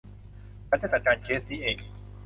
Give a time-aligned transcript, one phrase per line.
[0.69, 1.77] ฉันจะจัดการเคสนี้เอง